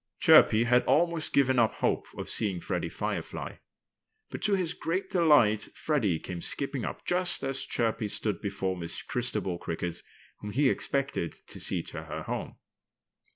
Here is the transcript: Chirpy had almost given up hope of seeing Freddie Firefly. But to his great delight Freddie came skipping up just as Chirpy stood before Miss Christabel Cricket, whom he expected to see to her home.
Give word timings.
Chirpy 0.19 0.63
had 0.63 0.83
almost 0.85 1.31
given 1.31 1.59
up 1.59 1.75
hope 1.75 2.07
of 2.17 2.27
seeing 2.27 2.59
Freddie 2.59 2.89
Firefly. 2.89 3.57
But 4.31 4.41
to 4.41 4.55
his 4.55 4.73
great 4.73 5.11
delight 5.11 5.69
Freddie 5.75 6.17
came 6.17 6.41
skipping 6.41 6.83
up 6.83 7.05
just 7.05 7.43
as 7.43 7.67
Chirpy 7.67 8.07
stood 8.07 8.41
before 8.41 8.75
Miss 8.75 9.03
Christabel 9.03 9.59
Cricket, 9.59 10.01
whom 10.39 10.49
he 10.53 10.69
expected 10.71 11.33
to 11.33 11.59
see 11.59 11.83
to 11.83 12.05
her 12.05 12.23
home. 12.23 12.55